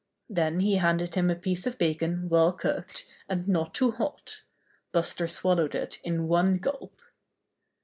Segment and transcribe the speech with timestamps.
[0.31, 4.41] Then he handed him a piece of bacon well cooked, and not too hot
[4.91, 6.99] Buster swallowed it in one gulp.